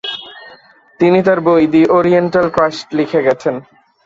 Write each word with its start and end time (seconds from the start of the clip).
তিনি 0.99 1.19
তার 1.27 1.39
বই 1.45 1.63
দি 1.73 1.81
ওরিয়েন্টাল 1.97 2.47
ক্রাইস্ট 2.55 2.87
লিখে 2.97 3.19
গেছেন। 3.27 3.55